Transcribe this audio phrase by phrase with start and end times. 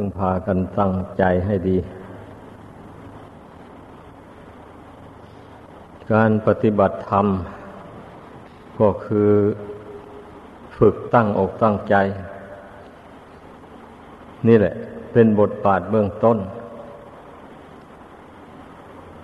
[0.00, 1.76] พึ่งพากันตั้งใจให้ดี
[6.12, 7.26] การปฏิบัติธรรม
[8.80, 9.32] ก็คือ
[10.76, 11.94] ฝึกตั้งอกตั้งใจ
[14.48, 14.74] นี่แหละ
[15.12, 16.38] เป็นบทบาทเบื้องต้น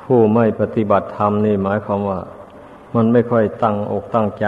[0.02, 2.20] ผู้ไม่ปฏิบัติธรรมนี่หมายความว่า
[2.94, 4.46] มันไม่ค่อยตั้งอกตั้งใจ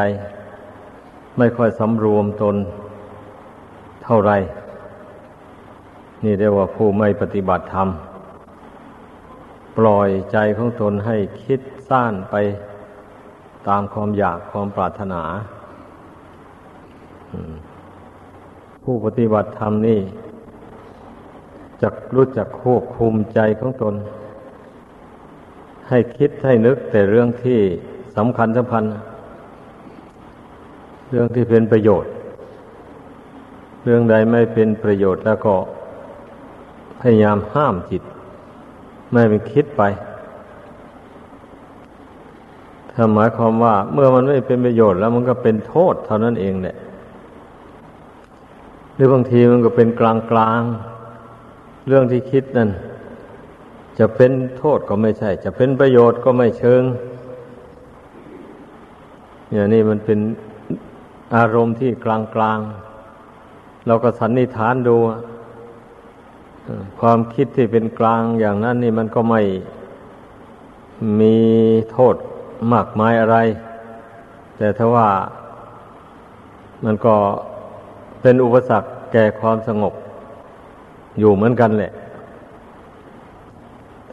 [1.38, 2.56] ไม่ค่อยสำรวมตน
[4.06, 4.32] เท่าไร
[6.24, 7.88] นี่เรียกว่าผู้ไม่ปฏิบัติธรรม
[9.78, 12.34] ปล่อยใจของตนให้คิดซ่านไป
[13.68, 15.22] ตามความอยากความปรารถนา
[18.82, 20.00] ผู้ปฏิบัติธรรมนี่
[21.82, 23.94] จะรู้จักควบคุมใจของตน
[25.88, 27.60] ให้คิดให้นึกแต่เรื่องที่
[28.16, 28.84] สำคัญสำคัญ
[31.10, 32.10] เรื่องที่เป็นประโยชน์
[33.84, 35.54] เรื่องใดไม่เป็นประโยชน์แล้วก็
[37.00, 38.02] พยายามห้ามจิต
[39.12, 39.82] ไม่ไปคิดไป
[42.92, 46.76] ถ้าหมายความว่า เมื่อมันไม่เป็นประโยชน์แล้วมันก็เป็นโทษเท่านั้นเองแหละ
[48.94, 50.62] หรือบางทีมันก็เป็นกลางกลาง
[51.86, 52.70] เรื่องที่คิดนั่น
[53.98, 56.82] จะเป็นโทษก็ไม่ใช่ จะเป็นประโยชน์ก็ไม่เชิง
[59.52, 60.18] อย่างนี้มันเป็น
[61.36, 62.58] อารมณ์ที่กลางกลาง
[63.86, 64.96] เราก็สันนิษฐานดู
[67.00, 69.42] ความคิดที่เป็นกลางอย่างนั้นนี่มันก็ไม่
[71.20, 71.36] มี
[71.92, 72.16] โทษ
[72.72, 73.36] มากมายอะไร
[74.56, 75.08] แต่ถ้าว่า
[76.84, 77.14] มันก็
[78.20, 79.94] เป็นอุปสรรคแก่ความสงบ
[81.18, 81.92] อยู่เหมือนกันแหละ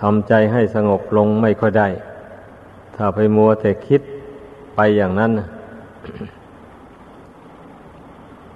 [0.01, 1.87] ทำใจให้สงบลงไม่ค่อยได้
[2.95, 4.01] ถ้าไปมัวแต่คิด
[4.75, 5.31] ไปอย่างนั้น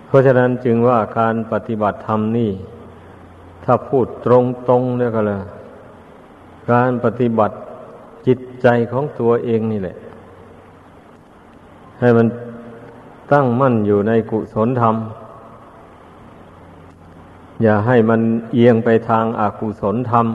[0.08, 2.52] เพราะฉะนั้นจึงว่าการปฏิบัติธรรมนี่
[3.70, 4.28] ถ้าพูดต
[4.72, 5.42] รงๆเนี่ยก็เลย
[6.72, 7.56] การปฏิบัติ
[8.28, 9.98] จิตใจของตัวเองนี่แหละ
[12.00, 12.27] ให้มัน
[13.32, 14.95] ตั้งมั่นอยู่ในกุศลธรรม
[17.64, 18.22] อย่าให้มัน
[18.54, 20.26] เอียงไปทางอากุศลธรรม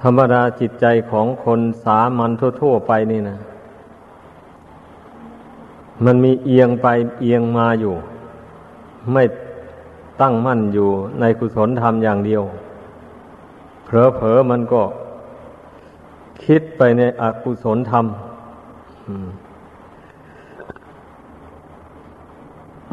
[0.00, 3.36] ธรรมดาจิตใจของคนสามัญทั่ว ๆ ไปนี่นะ
[6.04, 6.86] มันมีเอียงไป
[7.20, 7.94] เอียงมาอยู่
[9.12, 9.22] ไม่
[10.20, 10.88] ตั้งมั่นอยู่
[11.20, 12.42] ในกุศลธรรมอย่างเดียว
[13.84, 13.90] เผ
[14.24, 14.82] ลอๆมันก็
[16.44, 18.04] คิดไปในอกุศลธรรม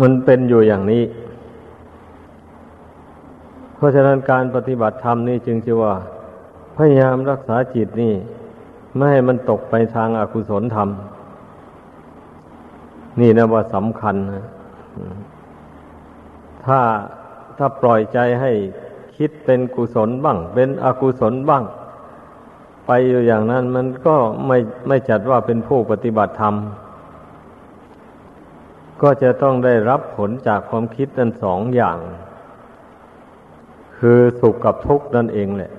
[0.02, 1.04] มันเป็นอยู่อย่างนี้
[3.76, 5.94] เพราะฉะนั้นการปฏิบัติธรรมนี่จึงจะว่า
[6.78, 8.14] พยายามรักษาจิตนี่
[8.96, 10.90] ไม่ให้มันตกไปทางอากุศลธรรม
[13.20, 14.46] นี่นะว่าสำคัญนะ
[16.66, 16.80] ถ้า
[17.58, 18.52] ถ้าปล่อยใจให้
[19.18, 21.64] คิดเป็นกุศลบ้าง เป็นอกุศลบ้าง
[22.86, 24.16] ไปอยู่อย่างนั้นมันก็
[24.48, 24.58] ไม่
[24.88, 26.56] ไม่จัดว่าเป็นผู้ปฏิบัติธรรม
[29.02, 31.98] ก็จะต้องได้รับผลจากความคิดนั้นสองอย่าง
[33.98, 35.72] คือสุขกับทุกข์นั่นเองแหละ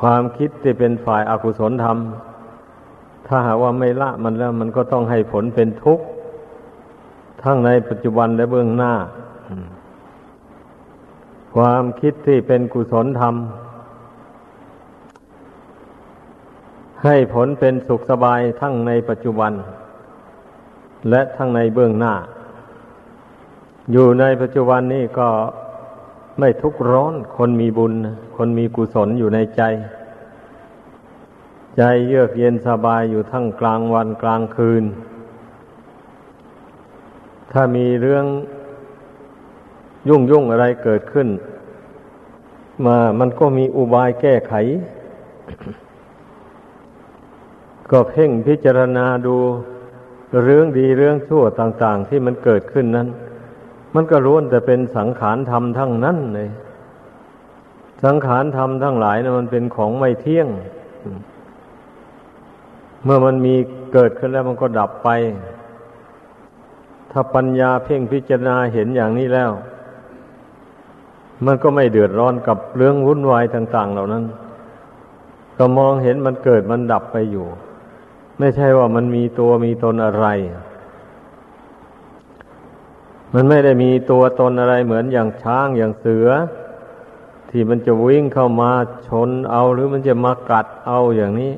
[0.00, 1.98] ความคิดที่เป็นฝ่ายอากุศลธรรม
[3.26, 6.04] ถ้าหากว่าไม่ละมันแล้ว มันก็ต้องให้ผลเป็นทุกข์
[7.42, 8.92] ทั้งในปัจจุบันและเบื้องหน้า
[11.54, 13.34] ความคิดที่เป็นกุศลธรรม
[17.04, 19.52] ให้ผลเป็นสุขสบายทั้งในปัจจุบัน
[21.10, 22.14] และทั้งในเบื้องหน้า
[23.92, 25.28] อยู่ในปัจจุบันนี้ก็
[26.38, 27.92] ไม่ทุกข์ร้อน คนมีบุญ
[28.36, 29.62] คนมีกุศลอยู่ในใจ
[31.76, 34.84] ใจเยือกเย็นสบายอยู่ทั้งกลางวันกลางคืน
[37.52, 38.24] ถ้ามีเรื่อง
[40.08, 41.28] ยุ่งยุ่งอะไรเกิดขึ้น
[42.86, 44.54] มามันก็มีอุบายแก้ไข
[47.90, 49.36] ก็เพ่งพิจารณาดู
[50.44, 53.08] เรื่องดีเรื่องชั่วต่าง ๆ ที่มันเกิดขึ้นนั้น
[53.94, 56.50] มันก็ล้วนแต่เป็นสังขารธรรมทั้งนั้นเลย
[58.04, 60.48] สังขารธรรมทั้งหลายนะมันเป็นของไม่เที่ยง
[63.04, 63.54] เมื่อมันมี
[63.92, 65.08] เกิดขึ้นแล้วมันก็ดับไป
[67.12, 69.50] ถ้าปัญญาเพ่งพิจารณาเห็นอย่างนี้แล้ว
[71.46, 74.24] มันก็ไม่เดือดร้อนกับเรื่องวุ่นวายต่าง ๆ เหล่านั้น
[75.58, 77.46] ก็มองเห็นมันเกิดมันดับไปอยู่
[78.38, 80.26] ไม่ใช่ว่ามันมีตัวมีตนอะไร
[83.34, 86.28] มันไม่ได้มีตัวตนอะไรเหมือนอย่างช้างอย่างเสือ
[87.50, 88.70] ที่มันจะวิ่งเข้ามา
[89.08, 91.52] ชนเอาหรือมันจะมากัดเอาอย่างนี้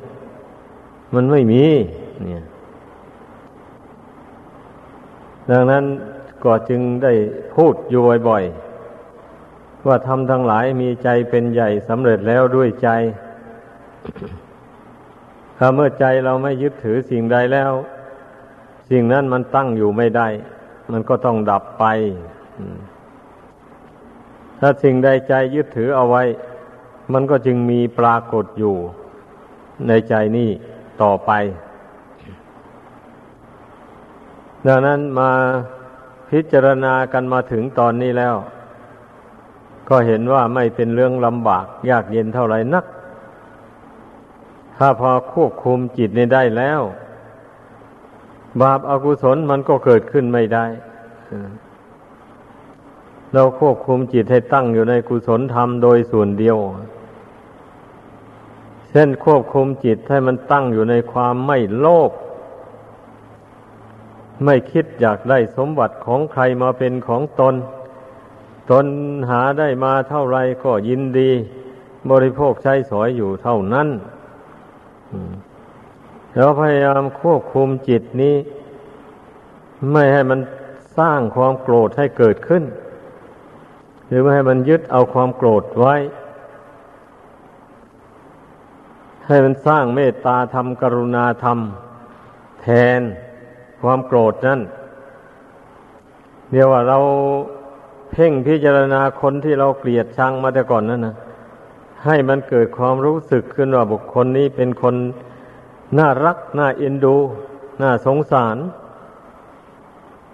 [1.14, 1.64] มันไม่มี
[2.22, 2.44] เนี่ย
[5.50, 5.84] ดังนั้น
[6.44, 7.12] ก็จึงได้
[7.54, 12.88] พูดอยู่บ่อยๆว่าทำทั้งหลายมีใจเป็นใหญ่สำเร็จแล้วด้วยใจ
[15.58, 17.72] ถ้าเมื่อใจเราไม่ยึดถือสิ่งใดแล้ว
[18.90, 20.28] สิ่งนั้นมันตั้งอยู่ไม่ได้
[20.92, 21.84] มันก็ต้องดับไป
[24.60, 26.22] ถ้าสิ่งใดใจยึดถือเอาไว้
[27.12, 28.76] มันก็จึงมีปรากฏอยู่
[29.88, 30.50] ในใจนี้
[31.02, 31.30] ต่อไป
[34.66, 35.30] ดังนั้นมา
[36.30, 38.34] พิจารณากันมาถึงตอนนี้แล้ว
[39.88, 42.84] ก็เห็นว่าไม่เป็นเรื่องลำบาก ยากเย็นเท่าไหร่นัก
[44.76, 46.80] ถ้าพอควบคุมจิตนี้ได้แล้ว
[48.62, 50.64] บาปอากุศลมันก็เกิดขึ้นไม่ได้
[53.34, 56.56] เราควบคุมจิตให้ตั้งอยู่ในกุศลธรรมโดยส่วนเดียว
[58.90, 62.10] เช่นควบคุมจิตให้มันตั้งอยู่ในความไม่โลภ
[64.44, 67.54] ไม่คิดอยากได้สมบัติของใครมาเป็นของตน
[68.70, 68.86] ตน
[69.30, 71.30] หาได้มาเท่าไรก็ยินดี
[72.10, 73.88] บริโภคใช้สอยอยู่เท่านั้น
[76.34, 78.36] แล้วพยายามควบคุมจิตนี้
[79.92, 80.40] ไม่ให้มัน
[80.98, 82.64] สร้างความโกรธให้เกิดขึ้น
[84.06, 85.94] หรือไม่ให้มันยึดเอาความโกรธไว้
[89.26, 91.58] ให้มันสร้างเมตตาธรรมกรุณาธรรม
[92.60, 92.66] แท
[92.98, 93.00] น
[93.80, 94.60] ความโกรธนั่น
[96.50, 96.98] เดียวว่าเรา
[98.10, 101.14] เพ่งพิจารณาคนที่เราเกลียดชังมาแต่ก่อนนั่นนะ
[102.04, 104.94] ให้มันเกิดความรู้สึกขึ้นว่าบุคคลนี้เป็นคน
[105.98, 107.16] น่ารัก น่าเอ็นดู
[107.82, 108.56] น่าสงสาร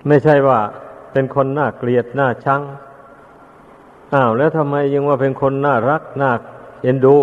[0.07, 0.59] ไม่ใช่ว่า
[1.13, 2.63] เป็นคนน่าเกลียด น่าชัง
[4.15, 6.31] อ้าวแล้วทำไมยังว่าเป็นคนน่ารัก น่า
[6.83, 7.17] เอ็นดู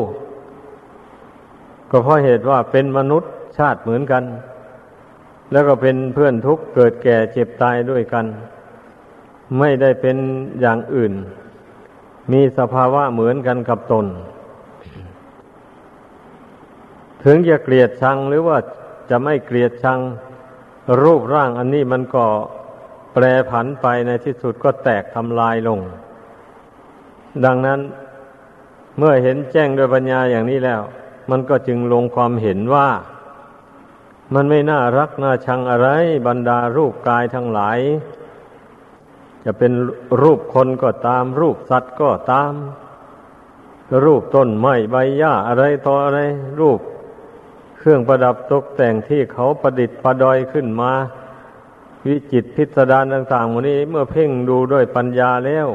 [1.89, 4.23] ก็เพราะเหตุว่าเป็นมนุษย์ชาติเหมือนกัน
[5.53, 8.25] แล้วก็เป็นเพื่อนทุกข์เกิดแก่เจ็บตายด้วยกัน
[9.59, 10.17] ไม่ได้เป็น
[10.61, 11.13] อย่างอื่น
[12.31, 14.05] มีสภาวะเหมือนกันกับตน
[17.23, 18.57] ถึงจะเกลียดชังหรือว่า
[19.09, 19.99] จะไม่เกลียดชัง
[21.01, 22.25] รูปร่างอันนี้มันก็
[23.13, 25.79] แปรผันไปในที่สุดก็แตกทำลายลง
[27.45, 27.79] ดังนั้น
[28.97, 30.81] เมื่อเห็นแจ้งโดยปัญญาอย่างนี้แล้ว
[31.29, 32.87] มันก็จึงลงความเห็นว่า
[34.33, 35.89] มันไม่น่ารักน่าชังอะไร
[36.27, 37.79] บรรดารูปกายทั้งหลาย
[39.45, 39.71] จะเป็น
[40.21, 42.53] รูปคนก็ตาม รูปสัตว์ก็ตาม
[44.05, 46.19] รูปต้นไม้ใบหญ้าอะไรต่ออะไร
[46.59, 46.79] รูป
[47.77, 50.91] เครื่องประดับตกแต่งที่เขาประดิษฐ์ประดอยขึ้นมา
[52.05, 55.67] วิจิตพิสดารต่างๆวันนี้เมื่อเพ่งดูด้วยปัญญาแล้ว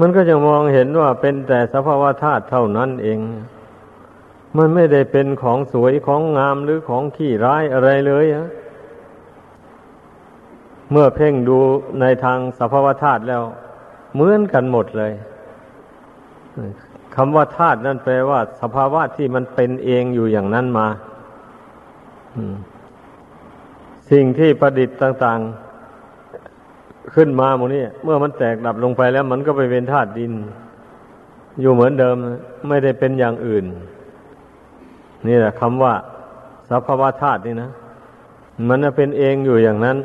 [0.00, 3.18] มันก็จะมองเห็นว่าเป็นแต่สภาวะธาตุเท่านั้นเอง
[4.56, 8.48] มันไม่ได้เป็นของสวยของงามหรือของขี้ร้ายอะไรเลยฮะ
[10.90, 11.58] เมื่อเพ่งดู
[12.00, 13.42] ในทางสภาวธาตุแล้ว
[14.14, 15.12] เหมือนกันหมดเลย
[17.16, 20.86] คำว่าธาตุนั่นแปลว่า สภาวะที่มันเป็นเองอยู่อย่างนั้นมา
[24.10, 25.40] สิ่งที่ประดิษฐ์ต่าง
[26.26, 30.32] ๆ ขึ้นมาหมดนี้เมื่อมันแตกดับลงไปแล้ว มันก็ไปเป็นธาตุดิน
[31.60, 32.16] อยู่เหมือนเดิม
[32.68, 33.64] ไม่ได้เป็นอย่างอื่น
[35.28, 35.94] นี่แหละคำว่า
[36.70, 37.70] สภาวธาตุนี่นะ
[38.68, 39.96] มันเป็นเองอยู่อย่างนั้น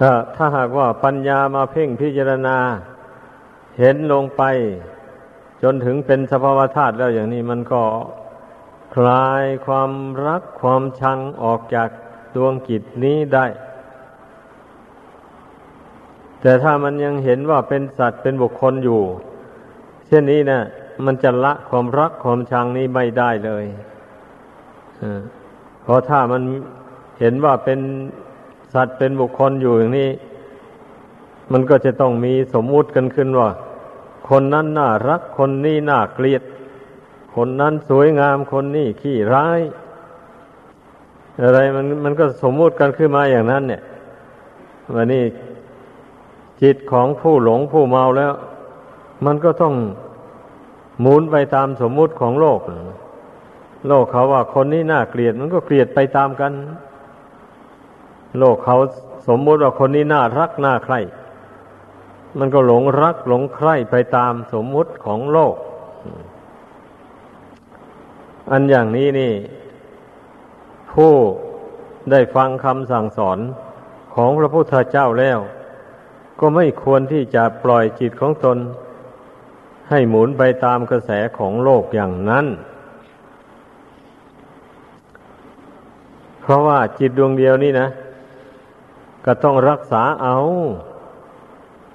[0.00, 2.56] ถ้าถ้าหากว่าปัญญามาเพ่งพิจารณา
[3.78, 4.42] เห็นลงไป
[5.62, 7.82] จนถึงเป็นสภาวธาตุแล้วอย่างนี้มันก็
[8.94, 9.90] คลายความ
[10.26, 11.88] รักความชังออกจาก
[12.34, 13.46] ดวงกิจนี้ได้
[16.40, 19.00] แต่ถ้ามันยังเห็นว่าเป็นสัตว์เป็นบุคคลอยู่
[20.06, 20.60] เช่นนี้นะ
[21.06, 23.64] มันจะละความรักความชังนี้ไม่ได้เลย
[25.82, 26.42] เพราะถ้ามัน
[27.20, 27.78] เห็นว่าเป็น
[28.74, 30.10] สัตว์เป็นบุคคลอยู่อย่างนี้
[31.52, 33.48] มันก็จะต้องมีสมมุติกันขึ้นว่า
[34.28, 36.42] คนนั้นน่ารักคนนี้น่าเกลียด
[37.34, 39.60] คนนั้นสวยงามคนนี้ขี้ร้าย
[41.42, 43.82] อะไรมันมันก็สมมุติกันขึ้นมาอย่างนั้น เนี่ย
[44.94, 45.24] วันนี้
[46.62, 48.32] จิตของผู้หลงผู้เมาแล้ว
[49.24, 49.74] มันก็ต้อง
[51.00, 52.60] หมุนไปตามสมมุติของโลก
[53.88, 56.52] โลกเขาว่าคนนี้น่าเกลียดมันก็เกลียดไปตามกัน
[58.38, 58.76] โลกเขา
[59.28, 61.00] สมมุติว่าคนนี้น่ารักน่าใคร่
[62.38, 65.54] มันก็หลงรักหลงใคร่ไปตามสมมุติของโลก
[68.50, 69.32] อันอย่างนี้นี่
[70.92, 71.12] ผู้
[72.10, 73.38] ได้ฟังคำสั่งสอน
[74.14, 75.38] ของพระพุทธเจ้าแล้ว
[76.40, 78.58] ก็ไม่ควรที่จะปล่อยจิตของตน
[79.92, 82.46] ให้หมุนไปตามกระแสของโลกอย่างนั้น
[86.40, 87.88] เพราะว่าจิตดวงเดียวนี่นะ
[89.24, 90.36] ก็ต้องรักษาเอา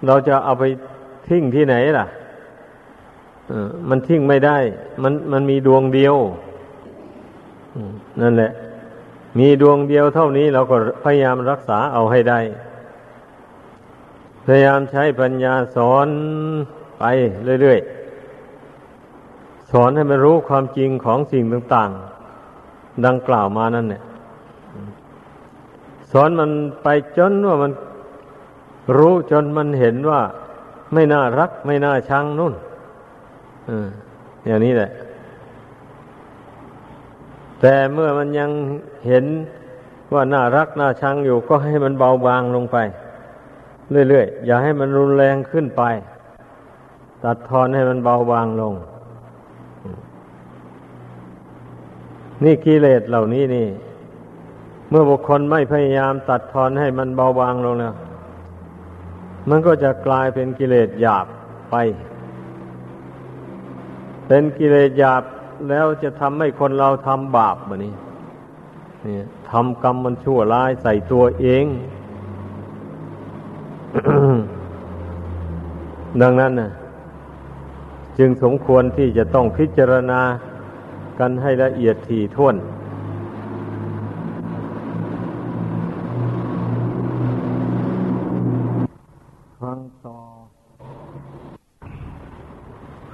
[0.06, 0.64] เราจะเอาไป
[1.28, 2.06] ทิ้งที่ไหนล่ะ
[3.90, 4.58] มันทิ้งไม่ได้
[5.04, 6.16] มันมันมีดวงเดียว
[8.22, 8.52] นั่นแหละ
[9.40, 12.40] มีดวงเดียวเท่านี้เราก็พยายามรักษาเอาให้ได้
[14.46, 16.08] พยายามใช้ปัญญาสอน
[17.00, 17.04] ไป
[17.62, 24.04] เรื่อยๆ สอนให้มันรู้ความจริงของสิ่งต่างๆ ดังกล่าวมานั่นเนี่ย
[26.12, 26.50] สอนมัน
[26.84, 26.88] ไป
[27.18, 27.72] จนว่ามัน
[28.98, 30.22] รู้จนมันเห็นว่า
[30.94, 32.54] ไม่น่ารัก ไม่น่าชังนู่น
[34.46, 34.92] อย่างนี้แหละ
[37.62, 38.50] แต่เมื่อมันยัง
[39.08, 39.26] เห็น
[40.14, 42.78] ว่าน่ารักน่าชังอยู่ก็ให้มันเบาบางลงไป
[44.10, 45.84] เรื่อยๆ อย่าให้มันรุนแรงขึ้นไป
[47.24, 48.74] ตัดทอนให้มันเบาบางลง
[52.44, 53.68] นี่กิเลสเหล่านี้นี่
[54.90, 57.96] เมื่อบุคคลไม่พยายามตัดทอนให้มันเบาบางลงแล้ว
[59.50, 61.26] มันก็จะกลายเป็นกิเลสหยาบ
[61.72, 61.76] ไป
[64.28, 65.24] เป็นกิเลสหยาบ
[65.70, 67.94] แล้วจะทำให้คนเราทำบาปแบบนี้
[69.06, 69.18] นี่
[69.52, 71.66] ทำกรรมมันชั่วร้ายใส่ตัวเอง
[76.22, 76.70] ดังนั้นนะ
[78.18, 80.22] จึงสมควรที่จะต้องพิจารณา
[81.20, 82.56] กันให้ละเอียดถี่ถ้วน
[89.62, 90.18] ฟังต่อ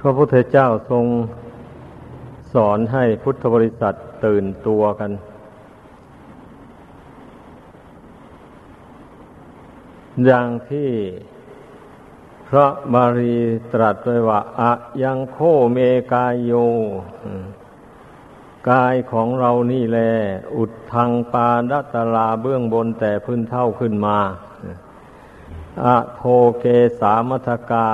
[0.00, 1.04] พระพุทธเจ้าทรง
[2.54, 3.94] สอนให้พุทธบริษัท
[4.24, 5.10] ตื่นตัวกัน
[10.26, 10.88] อย่างที่
[12.54, 13.36] ระบาลี
[13.72, 15.38] ตรัสไว้ว่าอะยังโค
[15.72, 15.78] เม
[16.12, 16.52] กายโย
[18.70, 19.98] กายของเรานี่แล
[20.56, 24.18] อุดทางปาดัตลาเบื้องบนแต่พื้นเท่าขึ้นมา
[25.84, 26.22] อะโท
[26.60, 26.64] เก
[27.00, 27.88] สามัทกา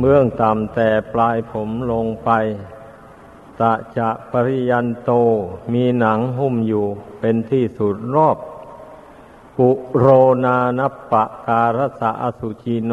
[0.00, 2.30] เบื้องต่ำแต่ปลายผมลงไป
[3.60, 5.10] ตะจะปริยันโต
[5.72, 6.86] มีหนังหุ้มอยู่
[7.20, 8.36] เป็นที่สุดรอบ
[9.56, 10.06] ปุโร
[10.44, 10.80] นาน
[11.10, 12.92] ปะการสะอสุจิโน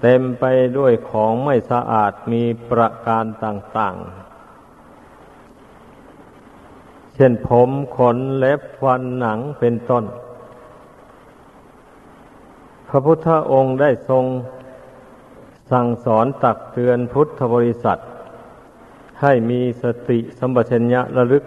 [0.00, 0.44] เต็มไป
[0.76, 4.26] ด้วยของไม่สะอาดมีประการต่างๆ
[7.14, 10.04] เช่นผมขนเล็บฟันหนังเป็นต้น
[12.88, 14.24] พระพุทธองค์ได้ทรง
[15.70, 17.98] สั่งสอนตักเตือนพุทธบริษัท
[19.22, 21.44] ให้มีสติสัมปชัญญะระลึก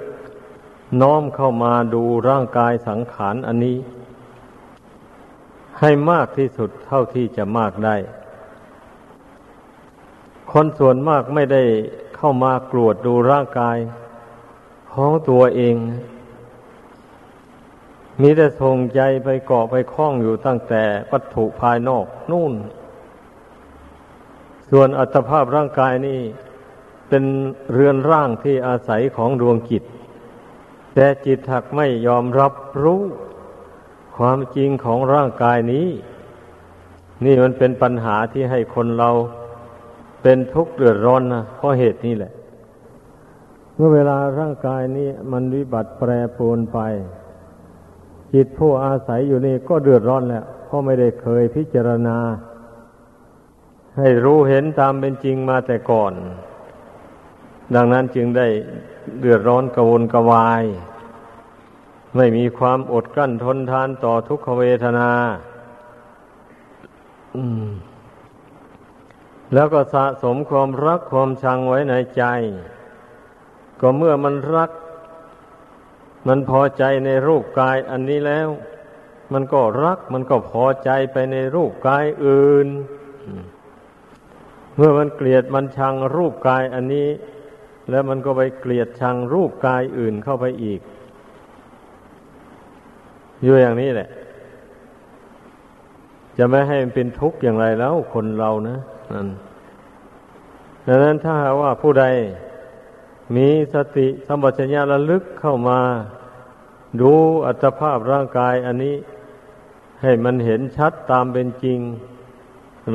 [1.02, 3.78] น้อมเข้ามาดูร่างกายสังขารอันนี้
[5.80, 7.96] ให้มากที่สุดเท่าที่จะมากได้
[10.52, 11.64] คนส่วนมากไม่ได้
[12.16, 13.78] เข้ามากรวดดูร่างกาย
[14.94, 15.76] ของตัวเอง
[18.22, 22.54] มีแต่ส่งใจไปเกาะไปคล้องอยู่ตั้งแต่วัตถุภายนอกนู่น
[24.72, 26.20] ส่วนอัตภาพร่างกายนี่
[27.10, 27.24] เป็น
[27.74, 29.84] เรือนร่างที่อาศัยของดวงจิต
[30.96, 32.54] แต่จิตหักไม่ยอมรับ
[32.84, 33.02] รู้
[34.18, 35.88] ความจริงของร่างกายนี้
[37.26, 39.12] นี่มันเป็นปัญหาที่ให้คนเรา
[40.22, 42.32] เป็นทุกข์เดือดร้อนนะเพราะเหตุนี้แหละ
[43.76, 46.80] เมื่อเวลาร่างกายนี้มันวิบัติแปรปรวนไป
[48.34, 52.18] จิตผู้อาศัยอยู่นี่ก็เดือดร้อนแล้วเพราะไม่ได้เคยพิจารณา
[53.98, 56.14] ให้รู้เห็นตามเป็นจริงมาแต่ก่อน
[57.76, 58.48] ดังนั้นจึงได้
[59.20, 60.64] เดือดร้อนกระวนกระวาย
[62.16, 65.12] ไม่มีความอดกลั้นทนทานต่อทุกขเวทนา
[69.54, 72.24] แล้วก็สะสมความรักความชังไว้ในใจ
[73.82, 74.72] ก็เมื่อมันรัก
[76.28, 78.48] มันพอใจในรูปกายอันนี้แล้ว
[79.34, 82.68] มันก็รัก มันก็พอใจไปในรูปกายอื่น
[84.76, 87.10] เมื่อมันเกลียดมันชังรูปกายอันนี้
[87.92, 90.80] แล้วมันก็ไปเกลียดชังรูปกายอื่นเข้าไปอีก
[93.44, 94.10] อยู่อย่างนี้แหละ
[96.38, 98.78] จะไม่ให้มันเป็นทุกข์อย่างไรแล้วคนเรานะ
[99.14, 99.28] นั่น
[100.88, 102.06] ดังนั้นถ้าว่าผู้ใด
[103.36, 105.80] มีสติสัมปชัญญะระลึกเข้ามา
[107.02, 107.12] ดู
[107.46, 108.96] อัตภาพร่างกายอันนี้
[110.02, 111.80] ให้มันเห็นชัดตามเป็นจริง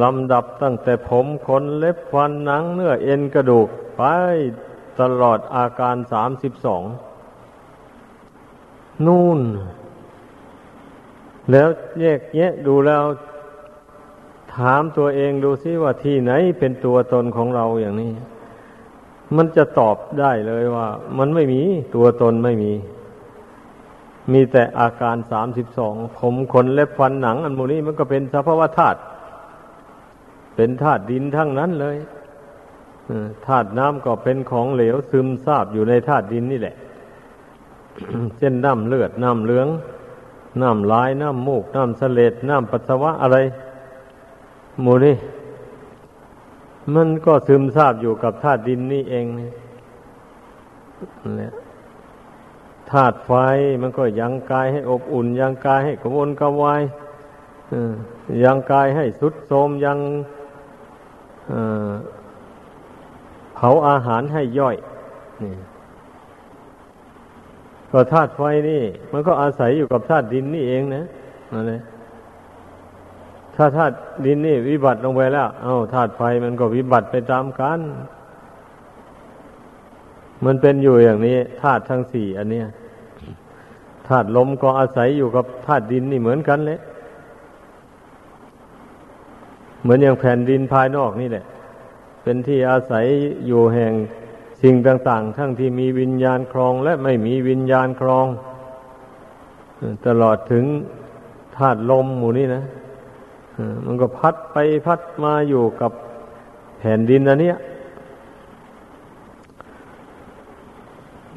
[0.03, 4.03] ลำดับตั้งแต่ผมขนเล็บฟันหนังเนื้อเอ็นกระดูกไป
[5.01, 6.83] ตลอดอาการสามสิบสอง
[9.07, 9.41] นู่น
[11.51, 11.69] แล้ว
[12.01, 13.03] แยกแยะดูแล้ว
[14.57, 18.13] ถามตัวเองดูซิว่าที่ไหนเป็นตัวตนของเราอย่างนี้
[19.37, 21.63] มันจะตอบได้เลยว่า มันไม่มี
[21.95, 22.73] ตัวตนไม่มี
[24.33, 28.99] มีแต่อาการสามสิบสองผมขนเล็บฟันหนัง อันโมนี้มันก็เป็นสภาวะธาตุ
[30.57, 31.97] เป็นธาตุดินทั้งนั้นเลย
[33.47, 36.77] ธาตุน้ำก็เป็นของเหลวซึมซาบอยู่ในธาตุดินนี่แหละ
[38.39, 39.69] เช่นน้ำเลือดน้ำเหลือง
[40.63, 43.37] น้ำลายน้ำมูกน้ำเสลดน้ำปัสสาวะอะไร
[44.81, 45.17] หมูนี่
[46.95, 51.53] มันก็ซึมซาบอยู่กับธาตุดินนี่เองเนี่ย
[52.91, 53.33] ธาตุไฟ
[53.83, 56.83] มันก็ยังกายให้อบอุ่น ยังกายให้กระวนกระวาย
[58.45, 59.99] ยังกายให้สุดโทมยัง
[63.55, 64.77] เผาอาหารให้ย่อย
[65.43, 65.55] นี่
[67.93, 68.83] ก็ธาตุไฟนี่
[69.13, 71.05] มันก็อาศัยอยู่กับธาตุดินนี่เองนะ
[71.53, 71.81] นั่นแหละ
[73.57, 73.95] ถ้าธาตุ
[74.27, 77.81] ดินนี่วิบัติลงไปแล้ว เอา้าธาตุไฟมันก็วิบัติไปตามกัน
[80.45, 82.67] มันเป็นอยู่อย่างนี้ธาตุทั้งสี่อันเนี้ย
[84.09, 86.79] ธาตุลมก็อาศัยอยู่กับธาตุดินนี่เหมือนกันเลย
[89.83, 91.45] เหมือนอย่างแผ่นดินภายนอกนี่แหละ
[92.25, 93.07] เป็นที่อาศัย
[93.47, 93.93] อยู่แห่ง
[94.63, 98.27] สิ่งต่าง ๆ ทั้งที่มีวิญญาณครองและไม่มีวิญญาณครอง
[100.07, 100.65] ตลอดถึง
[101.57, 102.65] ธาตุลมหมู่นี้นะ
[103.85, 105.93] มันก็พัดไปพัดมาอยู่กับ
[106.79, 107.57] แผ่นดินอันเนี้ย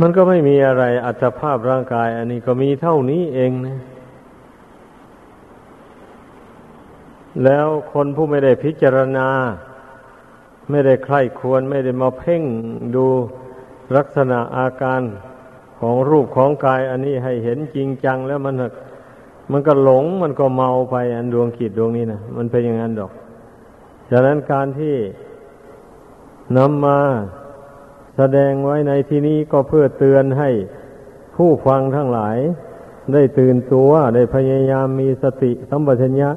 [0.01, 3.79] มันก็ไม่มีอะไรอัตภาพร่างกาย อันนี้ก็มีเท่านี้เองนะ
[7.43, 9.27] แล้วคนผู้ไม่ได้พิจารณา
[10.69, 12.43] ไม่ได้ใคร่ควรไม่ได้มาเพ่ง
[12.95, 13.05] ดู
[13.95, 15.01] ลักษณะอาการ
[15.79, 18.55] ของรูปของกาย อันนี้ให้เห็นจริงจังแล้วมัน
[19.51, 23.11] มันก็หลงมันก็เมาไปอันดวงขีดดวงนี้นะมันเป็นอย่างนั้นดอก
[24.11, 24.95] ดังนั้นการที่
[26.57, 26.99] นำมา
[28.17, 30.49] แสดงไว้ในที่นี้ก็เพื่อเตือนให้
[31.35, 32.37] ผู้ฟังทั้งหลาย
[33.13, 36.29] ได้ตื่นตัวได้พยายามมีสติสัมปชัญญะ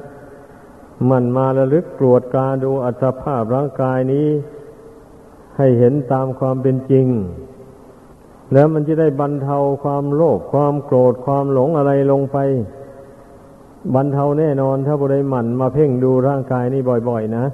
[1.09, 4.29] มันมาระลึกตรวจกาดูอัตภาพร่างกายนี้
[5.57, 7.07] ให้เห็นตามความเป็นจริง
[8.53, 12.37] แล้วมันจะได้บรรเทาความโลภความโกรธความหลงอะไรลงไป
[13.95, 17.45] บรรเทาแน่นอนถ้าบุได้หมั่นมาเพ่งดูร่างกายนี้บ่อย ๆ นะ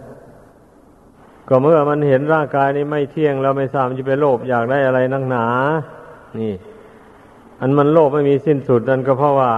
[1.48, 5.46] ก็เมื่อมันเห็นร่างกายนี้ไม่เที่ยงเราไม่ทราบมันจะไปโลภอยากได้อะไรนักหนา
[6.38, 6.52] นี่
[7.60, 9.52] อันมันโลภไม่มีสิ้นสุดนั่นก็เพราะว่า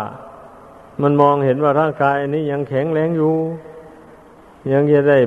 [1.02, 3.34] มันมองเห็นว่าร่างกายนี้ยังแข็งแรงอยู่
[4.72, 5.18] ยังจะได้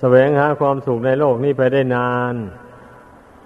[0.00, 2.34] แสวงหาความสุขในโลกนี้ไปได้นาน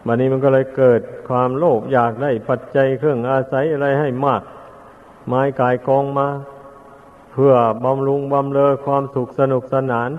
[0.07, 4.43] วันนี้มันก็เลยเกิดความโลภอยากได้ปัจจัยเครื่องอาศัยอะไรให้มาก
[5.27, 6.29] ไม้กายกองมา
[7.33, 10.11] เพื่อบำรุงบำเรอความสุขสนุกสนาน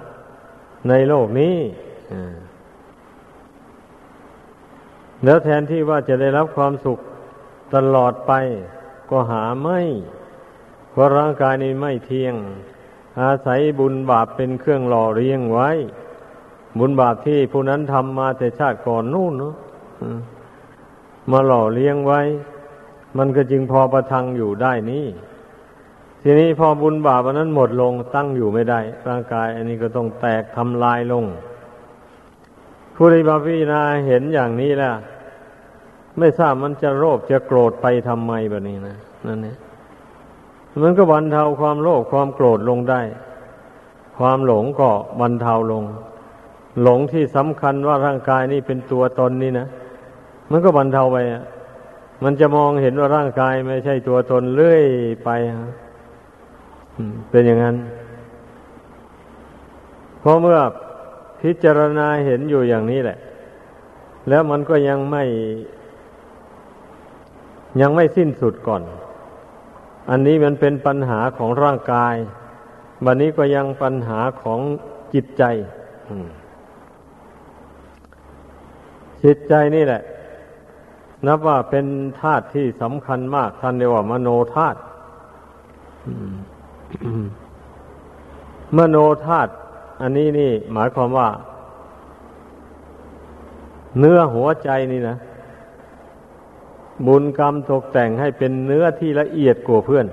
[0.90, 1.56] ในโลกนี้
[5.24, 7.00] แล้วแทนที่ว่าจะได้รับความสุข
[7.76, 8.32] ตลอดไป
[9.10, 9.80] ก็หาไม่
[10.92, 12.36] เพราะร่างกายนี้ไม่เที่ยง
[13.22, 15.70] อาศัยบุญบาปเป็นเครื่องหล่อเลี้ยงไว้
[16.80, 19.56] บุญบาปที่ผู้นั้นทำมาแต่ชาติก่อนนู่นเนาะ
[21.32, 22.22] มาหล่อเลี้ยงไว้
[23.18, 25.06] มันก็จึงพอประทังอยู่ได้นี่
[26.22, 31.26] ทีนี้พอบุญบาปอันนั้นหมดลงตั้งอยู่ไม่ได้ ร่างกาย อันนี้ก็ต้องแตกทำลายลง
[32.96, 34.96] ผู้ใดมาพิจารณาเห็นอย่างนี้แล้ว
[36.18, 38.96] ไม่ทราบมันจะโลภจะโกรธไปทำไมแบบนี้นะ
[39.28, 39.58] นั่นเนี่ย
[40.84, 43.02] มันก็บรรเทาความโลภความโกรธลงได้
[44.18, 44.90] ความหลงก็
[45.22, 45.84] บรรเทาลง
[46.84, 49.68] หลงที่สำคัญว่าร่างกายนี่เป็นตัวตนนี่นะ
[50.52, 51.44] มันก็บรรเทาไปอะ
[52.24, 54.84] มันจะมองเห็นว่าร่างกายไม่ใช่ตัวตนเลื่อย
[55.24, 55.30] ไป
[57.30, 57.76] เป็นอย่างนั้น
[60.20, 60.60] เพราะเมื่อ
[61.42, 63.18] พิจารณาเห็นอยู่อย่างนี้แหละ
[64.30, 65.24] แล้วมันก็ยังไม่
[67.82, 68.82] ยังไม่สิ้นสุดก่อน
[70.10, 72.16] อันนี้มันเป็นปัญหาของร่างกาย
[73.06, 74.60] บันนี้ก็ยังปัญหาของ
[75.14, 75.44] จิตใจ
[79.24, 80.02] จิตใจนี่แหละ
[81.28, 81.86] นับว่าเป็น
[82.20, 84.80] ธาตุที่สำคัญมากท่านเรียกว่ามโนธาตุ
[88.78, 89.52] มโนธาตุ
[90.02, 91.30] อันนี้นี่ หมายความว่า
[94.00, 95.18] เนื้อหัวใจนี่นะ
[97.06, 100.06] บุญกรรมตกแต่งให้เป็นเนื้อที่ละเอียดกว่าเพื่อน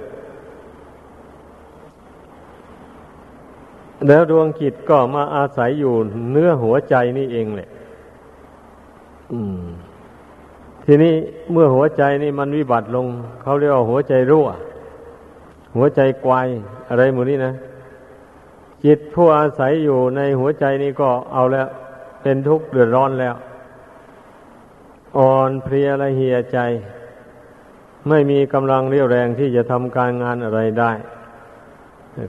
[4.09, 5.95] แล้วดวงจิตก็มาอาศัยอยู่
[6.31, 7.69] เนื้อหัวใจนี่เองแหละ
[10.85, 11.15] ทีนี้
[11.53, 13.07] เมื่อหัวใจนี่มันวิบัติลง
[13.43, 14.47] เขาเรียกว่าหัวใจรั่ว
[15.77, 16.47] หัวใจกวาย
[16.89, 17.53] อะไรหมดนี้นะ
[18.85, 21.69] จิตผู้อาศัยอยู่ในหัวใจนี้ก็เอาแล้ว
[22.23, 23.35] เป็นทุกข์เดือดร้อนแล้ว
[25.19, 26.59] อ่อนเพลียละเหียใจ
[28.09, 30.93] ไม่มีกำลังเรี่ยวแรงที่จะทำการงานอะไรได้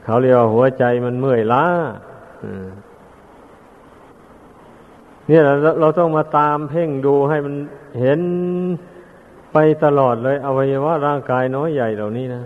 [0.04, 1.66] เขาเรียกว่าหัวใจมันเมื่อยล้า
[5.28, 7.56] เนี่ยเราเราต้องมาตามเพ่งดูให้มัน
[8.00, 8.20] เห็น
[9.54, 12.44] ไปตลอดเลยอวัยวะร่างกายน้อยใหญ่เหล่านี้นะ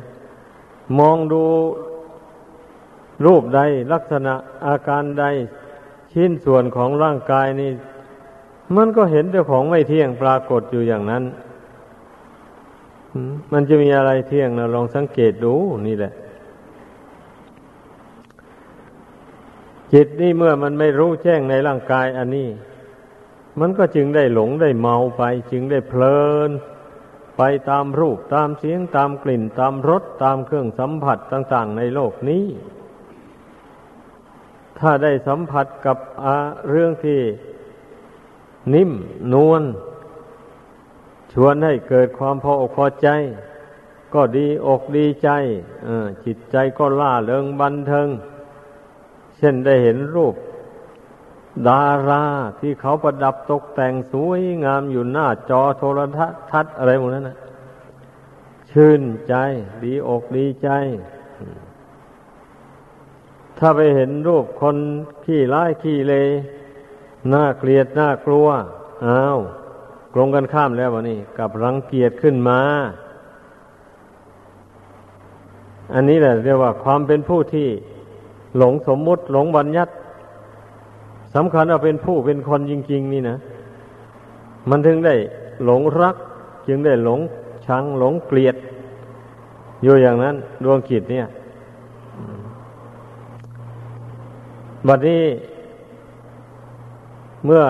[0.99, 1.43] มองดู
[3.25, 3.59] รูปใด
[3.93, 4.33] ลักษณะ
[4.67, 5.25] อาการใด
[6.13, 7.71] ชิ้นส่วนของร่างกายนี่
[8.77, 11.23] มันก็เห็นเจ้าของไม่เที่ยงปรากฏอยู่อย่างนั้น
[13.51, 15.53] มันจะมีอะไรเที่ยงนะลองสังเกตดู
[15.87, 16.13] นี่แหละ
[19.93, 22.49] จิตนี่เมื่อมันไม่รู้แจ้งในร่างกายอันนี้
[23.59, 26.49] มันก็จึงได้หลงได้เมาไป จึงได้เพลิน
[27.37, 32.45] ไปตามรูปตามเสียงตามกลิ่น ตามรสตามเครื่องสัมผัสต่าง ๆ ในโลกนี้
[34.79, 35.97] ถ้าได้สัมผัสกับ
[36.69, 37.19] เรื่องที่
[38.73, 38.91] นิ่ม
[39.33, 39.63] นวล
[41.33, 43.09] ชวนให้เกิดความพออกพอใจ
[44.13, 45.29] ก็ดีอกดีใจ
[46.25, 48.07] จิตใจก็ล่าเริงบันเทิง
[49.37, 50.35] เช่นได้เห็นรูป
[51.67, 52.23] ดารา
[52.59, 57.37] ที่เขาประดับตกแต่งสวยงามอยู่หน้าจอโทรทัศน์อะไรหมดนั้นนะ
[58.71, 59.35] ชื่นใจ
[59.83, 60.69] ดีอกดีใจ
[63.57, 64.77] ถ้าไปเห็นรูปคน
[65.25, 66.13] ขี้ร้ายขี้เล
[67.33, 68.47] น่าเกลียดน่ากลัว
[69.05, 69.39] อ้าว
[70.13, 72.59] กลงกันข้ามแล้ววะนี่กับรังเกียจขึ้นมา
[75.93, 77.67] อันนี้แหละเรียกว่าความเป็นผู้ที่
[78.57, 79.91] หลงสมมุติหลงบัญญัติ
[81.35, 83.37] สำคัญว่าเป็นผู้เป็นคนจริง ๆ นี่นะ
[84.69, 85.15] มันถึงได้
[85.65, 86.15] หลงรัก
[86.67, 87.19] จึงได้หลง
[87.65, 88.55] ชังหลงเกลียด
[89.83, 91.25] อยู่อย่างนั้นดวงจิตเนี่ย
[94.87, 95.23] บัดนี้
[97.45, 97.65] เมื่อ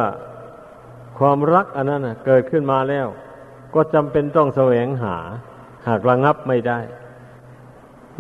[1.19, 3.08] ความรักอันนั้นเกิดขึ้นมาแล้ว
[3.75, 5.17] ก็จำเป็นต้องแสวงหา
[5.88, 6.79] หากระงับไม่ได้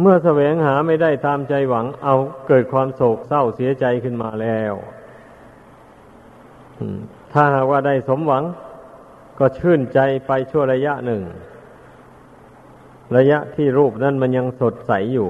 [0.01, 2.15] เมื่อแสวงหาไม่ได้ตามใจหวัง เอา
[2.47, 4.73] เกิดความโศกเศร้าเสียใจขึ้นมาแล้ว
[7.33, 8.43] ถ้าหากว่าได้สมหวัง
[9.39, 11.23] ก็ชื่นใจไปชั่วระยะหนึ่ง
[13.17, 15.29] ระยะที่รูปนั้นมันยังสดใสอยู่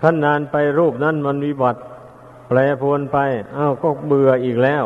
[0.00, 1.80] ขั้นนานไปรูปนั้นมันวิบัติ
[2.48, 3.18] แปรปรวนไป
[3.56, 4.84] อ้าวก็เบื่ออีกแล้ว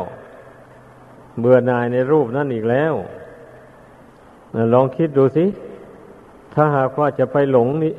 [1.40, 2.94] เบื่อหน่ายในรูปนั่นอีกแล้ว
[4.72, 5.44] ลองคิดดูสิ
[6.54, 7.94] ถ้าหากว่าจะไปหลงนี่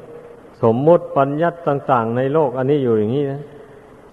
[0.63, 3.41] สมมติปัญญัติต่าง ๆ ในโลก อันนี้อยู่อย่างนี้นะ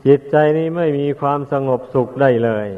[0.06, 2.68] จิตใจนี้ไม่มีความสงบสุขได้เลย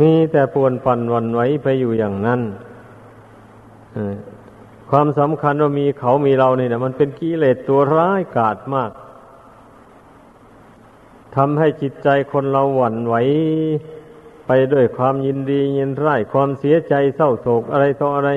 [0.00, 2.40] มีแต่ปวนปั่นวันไหวไปอยู่อย่างนั้น
[4.90, 8.90] ความสำคัญว่ามีเขามีเราเนี่ยนะมันเป็นกิเลสตัวร้ายกาจมาก
[11.36, 13.14] ทำให้จิตใจคนเราหวั่นไหว
[14.46, 18.30] ไปด้วยความยินดียินร้ายความเสียใจเศร้าโศกอะไรต่ออะไร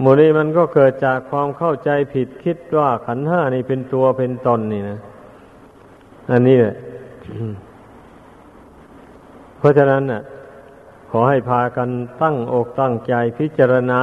[0.00, 4.98] หมดนี้มันก็เกิดจากความเข้าใจผิดคิดว่าขันห้านี่เป็นตัวเป็นตนนี่นะ
[6.30, 6.74] อันนี้แหละ
[9.58, 10.22] เพราะฉะนั้นน่ะ
[11.10, 11.88] ขอให้พากัน
[12.22, 14.02] ตั้งอกตั้งใจพิจารณา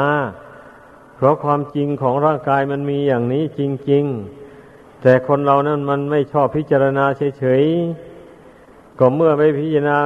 [1.15, 4.03] เพราะความจริงของร่างกายมันมีอย่างนี้จริง
[4.53, 7.05] ๆ แต่คนเรานั้นมันไม่ชอบพิจารณา
[7.39, 9.99] เฉยๆก็เมื่อไม่พิจารณา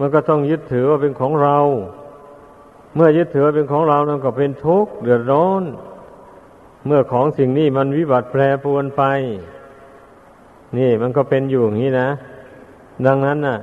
[0.00, 1.58] มันก็ต้องยึดถือว่าเป็นของเรา
[2.94, 5.62] เมื่อยึดถือเป็นของเรานั้นก็เป็นทุกข์เดือดร้อน
[6.86, 9.02] เมื่อของสิ่งนี้มันวิบัติแปรปรวนไป
[10.78, 12.08] นี่มันก็เป็นอยู่อย่างนี้นะ
[13.06, 13.58] ดังนั้นน่ะ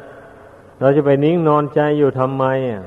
[0.79, 2.83] เราจะไปนิ่งนอนใจอยู่ทำไมอะ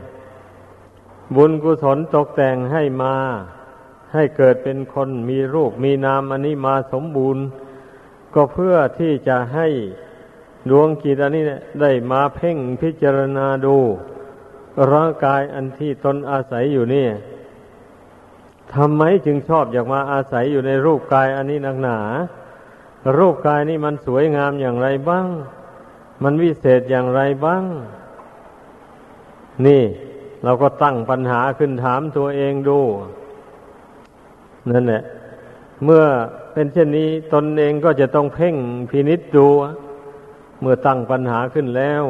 [1.34, 3.14] บุญกุศลตกแต่งให้มา
[4.12, 7.44] ให้เกิดเป็นคนมีรูปมีนามอันนี้มาสมบูรณ์
[8.34, 9.66] ก็เพื่อที่จะให้
[10.70, 11.44] ดวงจิตอันนี้
[11.80, 13.76] ได้มาเพ่งพิจารณาดู
[14.92, 17.06] ร่างกายอันที่ตนอาศัยอยู่นี่
[18.74, 21.98] ทำไมจึงชอบอยากมาอาศัยอยู่ในรูปกายอันนี้นักหนา
[23.18, 25.26] รูปกายนี้มันสวยงามอย่างไรบ้าง
[26.22, 27.64] มันวิเศษอย่างไรบ้าง
[29.66, 29.82] นี่
[30.44, 32.80] เราก็ตั้งปัญหาขึ้นถามตัวเองดู
[34.70, 35.02] นั่นแหละ
[35.84, 36.04] เมื่อ
[36.52, 38.56] เป็นเช่นนี้ตนเองก็จะต้องเพ่ง
[38.90, 39.46] พินิษดู
[40.60, 42.02] เมื่อตั้งปัญหาขึ้นแล้ว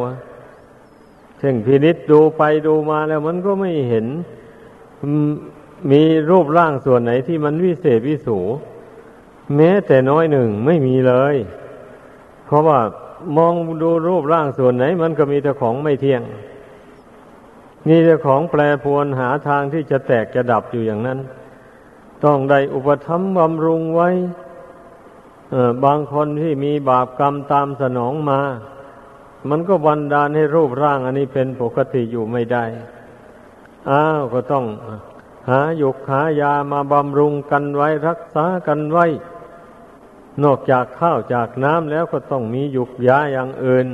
[1.39, 4.07] เพ่งพินิษดูไปดูมาแล้วมันก็ไม่เห็น
[5.91, 8.39] มีรูปร่างส่วนไหนที่มันวิเศษวิสู
[9.57, 11.37] แม้แต่น้อยหนึ่งไม่มีเลย
[12.47, 12.79] เพราะว่า
[13.37, 16.23] มองดูรูปร่างส่วนไหน มันก็มีแต่ของไม่เที่ยง
[17.87, 21.19] มีแต่ของแปรปวนหาทางที่จะแตกจะดับอยู่อย่างนั้น
[22.25, 24.11] ต้องได้อุปธรรมบำรุงไว้
[25.85, 28.41] บางคนที่มีบาปกรรมตามสนองมา
[29.51, 32.65] มันก็บันดาลให้รูปร่างอันนี้เป็นปกติอยู่ไม่ได้
[33.91, 34.65] อ้าวก็ต้อง
[35.49, 39.07] หาหยุกหายามาบำรุงกันไว้รักษากันไว้
[40.45, 43.87] นอกจากข้าวจากน้ำแล้วก็ต้องมีหยุกยาอย่างอื่น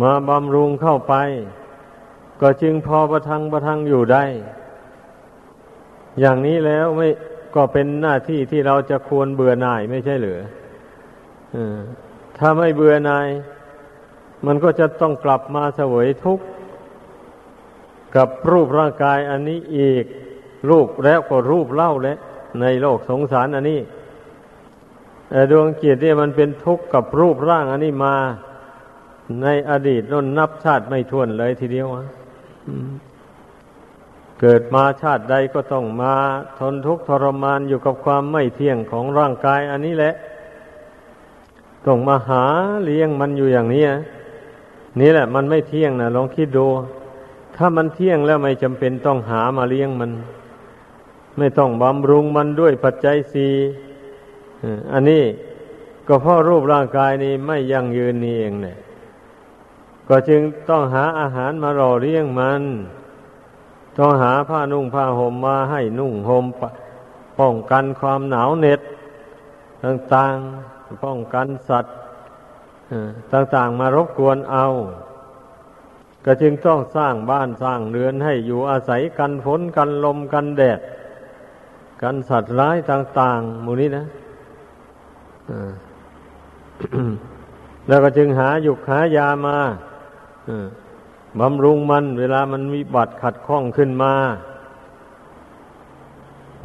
[0.00, 1.14] มาบำรุงเข้าไป
[2.40, 4.24] ก็จึงพอประทังประทังอยู่ได้
[6.20, 7.08] อย่างนี้แล้วไม่
[7.54, 10.40] ก็เป็นหน้าที่ที่เราจะควรเบื่อหน่ายไม่ใช่หรือ
[12.38, 13.28] ถ้าไม่เบื่อหน่าย
[14.46, 16.44] มันก็จะต้องกลับมาเสวยทุกข์
[18.16, 20.04] กับรูปร่างกายอันนี้อีก
[20.70, 22.16] รูปแล้วก็รูปเล่าและ
[22.60, 23.80] ในโลกสงสารอันนี้
[25.50, 28.16] ดวงจิตเนี่ยมันเป็นทุกข์กับรูปร่างอันนี้มา
[29.42, 31.86] ในอดีตน้นนับชาติไม่ท้วนเลยทีเดียว
[34.40, 36.14] เกิดมาชาติใดก็ต้องมา
[36.58, 40.14] ทนทุกข์ทรมานอยู่กับความไม่เที่ยงของร่างกายอันนี้แหละ
[41.86, 42.44] ต้องมาหา
[42.84, 43.84] เลี้ยงมันอยู่อย่างนี้
[45.00, 46.66] นี่แหละ มันไม่เที่ยงนะลองคิดดู
[47.56, 50.10] ถ้ามันเที่ยงแล้วไม่จำเป็นต้องหามาเลี้ยงมัน
[51.38, 53.48] ไม่ต้องบำรุงมันด้วยปัจจัยสี
[54.92, 55.24] อันนี้
[56.08, 58.76] ก็เพราะรูปร่างกายนี้ไม่ยั่งยืนนี่เองเนี่ย
[60.08, 62.62] ก็จึงต้องหาอาหารมาหล่อเลี้ยงมัน
[63.98, 66.44] ต้องหาผ้านุ่งผ้าห่มมาให้นุ่งห่ม
[67.40, 68.80] ป้องกันความหนาวเหน็ด
[69.84, 71.94] ต่างๆป้องกันสัตว์
[73.32, 74.66] ต่างๆมารบกวนเอา
[76.24, 80.80] ก็จึงต้องสร้างบ้านสร้างเรือนให้อยู่อาศัยกันฝนกันลมกันแดด
[82.02, 84.04] กันสัตว์ร้ายต่างๆ หมู่นี้นะ
[87.88, 89.56] แล้วก็จึงหาหยุกหายามา
[91.40, 94.12] บำรุงมันเวลามันมีบัตรขัดข้องขึ้นมา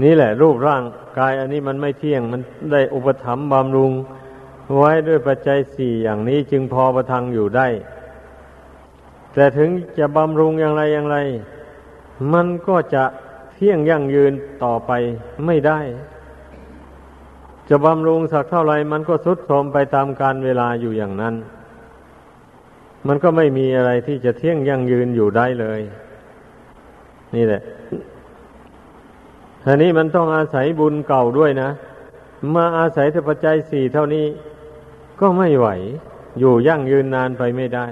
[0.04, 0.84] นี่แหละ รูปร่าง
[1.20, 3.92] กายอันนี้มันไม่เที่ยง มันได้อุปถัมภ์บำรุง
[4.78, 7.68] ไว้ด้วยปัจจัยสี่อย่างนี้จึงพอประทังอยู่ได้
[9.34, 11.18] แต่ถึงจะบำรุงอย่างไรอย่างไร
[12.34, 13.04] มันก็จะ
[13.54, 14.34] เที่ยงยั่งยืน
[14.64, 14.92] ต่อไป
[15.46, 15.80] ไม่ได้
[17.70, 21.36] จะบำรุงสักเท่าไรมันก็สุดโทมไปตามการเวลาอยู่อย่างนั้น
[23.08, 25.82] มันก็ไม่มีอะไรที่จะเที่ยงยั่งยืนอยู่ได้เลย
[27.36, 27.62] นี่แหละ
[29.66, 31.70] ทีนี้มันต้องอาศัยบุญเก่าด้วยนะ
[32.56, 34.26] มาอาศัยเทปัจจัยสี่เท่านี้
[35.20, 35.68] ก็ไม่ไหว
[36.40, 37.88] อยู่ยั่งยืนนานไปไม่ได้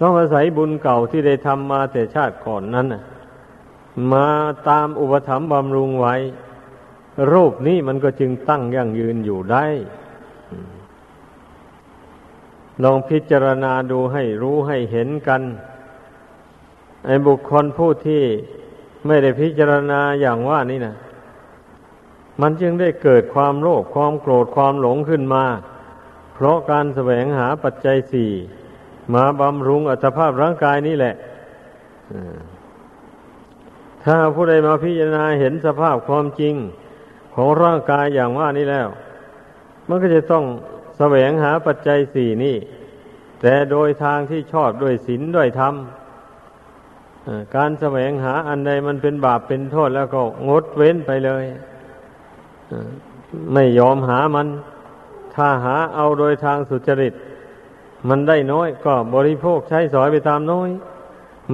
[0.00, 2.86] ต้องอาศัยบุญเก่าที่ได้ทำมาแต่ชาติก่อนนั้น
[4.12, 4.26] มา
[4.68, 6.16] ตามอุปถัมภ์บำรุงไว้
[7.32, 9.66] รูปนี้มันก็จึงตั้งยั่งยืนอยู่ได้
[12.82, 15.42] ลองพิจารณาดูให้รู้ให้เห็นกัน
[17.06, 18.24] ไอ้บุคคลผู้ที่
[19.06, 20.94] ไม่ได้พิจารณาอย่างว่านี่นะ
[22.40, 25.44] มันจึงได้เกิดความโลภความโกรธความหลงขึ้นมา
[26.34, 28.30] เพราะการแสวงหาปัจจัยสี่
[29.14, 31.14] มาบำรุงอัตภาพร่างกายนี่แหละ
[34.04, 36.54] ถ้าผู้ใดมาพิจารณาเห็นสภาพความจริง
[37.34, 38.88] ของร่างกายอย่างว่านี้แล้ว
[39.88, 40.44] มันก็จะต้อง
[41.02, 42.56] สวงหาปัจจัยสี่นี่
[43.40, 45.74] แต่โดยทางที่ชอบด้วยศีลด้วยธรรม
[47.56, 51.44] การแสวงหาอันใดมันเป็นบาปเป็นโทษแล้วก็งดเว้นไปเลย
[53.52, 54.48] ไม่ยอมหามัน
[55.34, 57.14] ถ้าหาเอาโดยทางสุจริต
[58.08, 60.70] มันได้น้อยก็บริโภคใช้สอยไปตามน้อย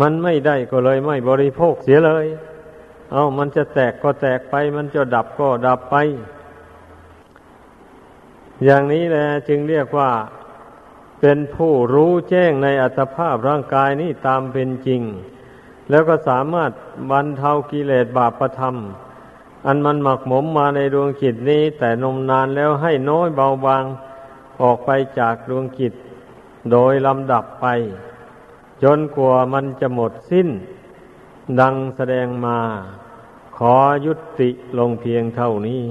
[0.00, 2.26] มันไม่ได้ก็เลยไม่บริโภคเสียเลย
[3.12, 5.96] เอามันจะแตกก็แตกไป มันจะดับก็ดับไป
[8.64, 10.10] อย่างนี้แหละจึงเรียกว่า
[11.20, 15.02] เป็นผู้รู้แจ้งในอัตภาพร่างกายนี้ตามเป็นจริง
[15.90, 16.70] แล้วก็สามารถ
[17.10, 18.76] บรรเทากิเลสบาปประธรรม
[19.66, 23.84] อันมันหมักหมมมาในดวงจิตนี้ แต่นมนานแล้วให้น้อยเบาบาง
[24.60, 25.92] ออกไปจากดวงจิต
[26.72, 27.66] โดยลำดับไป
[28.82, 30.48] จนกว่ามันจะหมดสิ้น
[31.60, 32.58] ดังแสดงมา
[33.56, 33.74] ขอ
[34.06, 35.84] ยุติลงเพียงเท่านี้